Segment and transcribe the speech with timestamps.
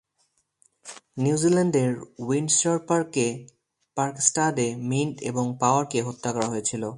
[1.17, 1.91] নিউজিল্যান্ডের
[2.19, 4.15] Windsor Park
[4.27, 6.83] স্ট্যাডে, Mint এবং পাওয়ারকে হত্যা করা হয়েছিল।